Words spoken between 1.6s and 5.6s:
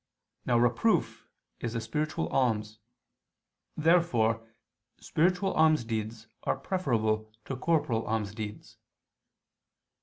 a spiritual alms. Therefore spiritual